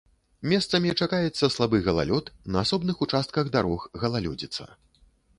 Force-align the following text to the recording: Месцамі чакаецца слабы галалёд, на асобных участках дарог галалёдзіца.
Месцамі 0.51 0.93
чакаецца 1.05 1.49
слабы 1.55 1.81
галалёд, 1.87 2.31
на 2.55 2.63
асобных 2.65 3.03
участках 3.07 3.51
дарог 3.57 3.85
галалёдзіца. 4.05 4.63